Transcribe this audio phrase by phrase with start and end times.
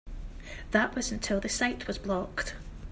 [0.71, 2.55] That was until the site was blocked.